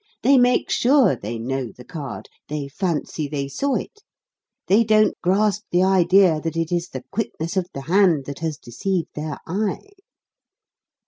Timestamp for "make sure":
0.35-1.15